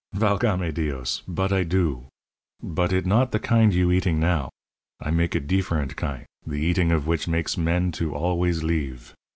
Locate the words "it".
2.91-3.05